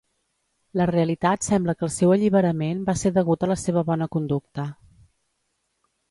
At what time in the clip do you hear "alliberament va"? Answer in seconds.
2.15-2.95